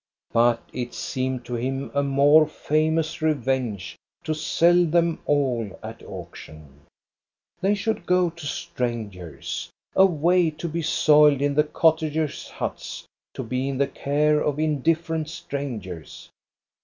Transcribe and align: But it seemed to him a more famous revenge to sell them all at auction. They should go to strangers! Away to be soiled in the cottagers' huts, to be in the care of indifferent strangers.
But 0.33 0.67
it 0.73 0.95
seemed 0.95 1.45
to 1.45 1.53
him 1.53 1.91
a 1.93 2.01
more 2.01 2.47
famous 2.47 3.21
revenge 3.21 3.97
to 4.23 4.33
sell 4.33 4.83
them 4.83 5.19
all 5.27 5.77
at 5.83 6.01
auction. 6.01 6.87
They 7.61 7.75
should 7.75 8.07
go 8.07 8.31
to 8.31 8.45
strangers! 8.47 9.69
Away 9.95 10.49
to 10.49 10.67
be 10.67 10.81
soiled 10.81 11.39
in 11.39 11.53
the 11.53 11.65
cottagers' 11.65 12.49
huts, 12.49 13.05
to 13.35 13.43
be 13.43 13.69
in 13.69 13.77
the 13.77 13.85
care 13.85 14.41
of 14.41 14.57
indifferent 14.57 15.29
strangers. 15.29 16.31